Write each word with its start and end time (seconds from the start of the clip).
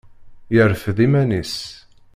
yerfed 0.53 0.97
iman-is. 1.05 1.53